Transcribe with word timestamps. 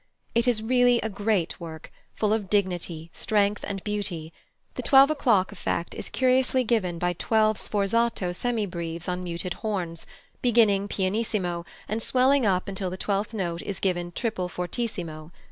It 0.33 0.47
is 0.47 0.63
really 0.63 0.99
a 1.01 1.09
great 1.09 1.59
work, 1.59 1.91
full 2.15 2.33
of 2.33 2.49
dignity, 2.49 3.11
strength, 3.13 3.63
and 3.67 3.83
beauty. 3.83 4.33
The 4.73 4.81
twelve 4.81 5.11
o'clock 5.11 5.51
effect 5.51 5.93
is 5.93 6.09
curiously 6.09 6.63
given 6.63 6.97
by 6.97 7.13
twelve 7.13 7.59
sforzato 7.59 8.31
semibreves 8.31 9.07
on 9.07 9.23
muted 9.23 9.53
horns, 9.61 10.07
beginning 10.41 10.87
pianissimo, 10.87 11.65
and 11.87 12.01
swelling 12.01 12.47
up 12.47 12.67
until 12.67 12.89
the 12.89 12.97
twelfth 12.97 13.35
note 13.35 13.61
is 13.61 13.79
given 13.79 14.11
triple 14.11 14.49
fortissimo. 14.49 15.31